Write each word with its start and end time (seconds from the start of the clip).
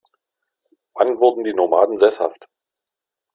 Wann 0.95 1.19
wurden 1.19 1.43
die 1.43 1.53
Nomaden 1.53 1.99
sesshaft? 1.99 2.49